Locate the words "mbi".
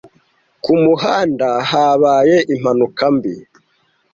3.15-3.33